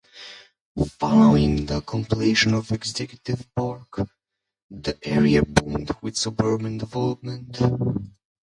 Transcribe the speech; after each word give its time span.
Following 0.97 1.67
the 1.67 1.81
completion 1.81 2.55
of 2.55 2.71
Executive 2.71 3.47
Park, 3.55 3.99
the 4.71 4.97
area 5.03 5.43
boomed 5.45 5.91
with 6.01 6.17
suburban 6.17 6.79
development. 6.79 7.61